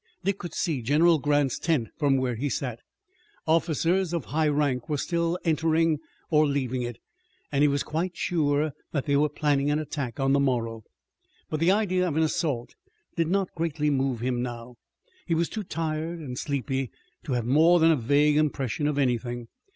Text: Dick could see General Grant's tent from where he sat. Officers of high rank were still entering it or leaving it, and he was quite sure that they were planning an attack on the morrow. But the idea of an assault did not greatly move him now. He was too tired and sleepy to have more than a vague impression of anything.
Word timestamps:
Dick 0.23 0.39
could 0.39 0.55
see 0.55 0.81
General 0.81 1.19
Grant's 1.19 1.59
tent 1.59 1.89
from 1.95 2.17
where 2.17 2.33
he 2.33 2.49
sat. 2.49 2.79
Officers 3.45 4.13
of 4.13 4.25
high 4.25 4.47
rank 4.47 4.89
were 4.89 4.97
still 4.97 5.37
entering 5.45 5.93
it 5.93 5.99
or 6.31 6.47
leaving 6.47 6.81
it, 6.81 6.97
and 7.51 7.61
he 7.61 7.67
was 7.67 7.83
quite 7.83 8.17
sure 8.17 8.73
that 8.93 9.05
they 9.05 9.15
were 9.15 9.29
planning 9.29 9.69
an 9.69 9.77
attack 9.77 10.19
on 10.19 10.33
the 10.33 10.39
morrow. 10.39 10.83
But 11.51 11.59
the 11.59 11.69
idea 11.71 12.07
of 12.07 12.17
an 12.17 12.23
assault 12.23 12.73
did 13.15 13.27
not 13.27 13.53
greatly 13.53 13.91
move 13.91 14.21
him 14.21 14.41
now. 14.41 14.77
He 15.27 15.35
was 15.35 15.49
too 15.49 15.61
tired 15.63 16.17
and 16.17 16.35
sleepy 16.35 16.89
to 17.25 17.33
have 17.33 17.45
more 17.45 17.79
than 17.79 17.91
a 17.91 17.95
vague 17.95 18.37
impression 18.37 18.87
of 18.87 18.97
anything. 18.97 19.49